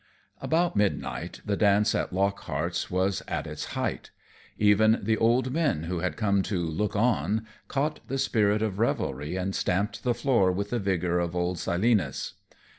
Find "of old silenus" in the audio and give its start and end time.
11.19-12.33